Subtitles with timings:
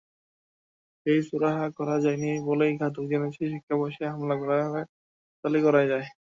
[1.05, 4.35] সেই সুরাহা করা যায়নি বলেই ঘাতক জেনেছে শিক্ষকবাসে হামলা
[5.43, 6.05] তাহলে করাই যায়।